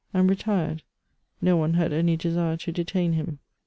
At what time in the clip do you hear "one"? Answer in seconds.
1.55-1.75